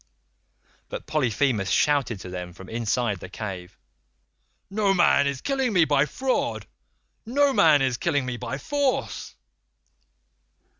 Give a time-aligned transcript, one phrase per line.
[0.89, 3.77] "But Polyphemus shouted to them from inside the cave,
[4.71, 6.65] 'Noman is killing me by fraud;
[7.23, 9.35] no man is killing me by force.